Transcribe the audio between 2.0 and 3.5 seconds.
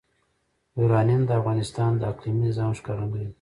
اقلیمي نظام ښکارندوی ده.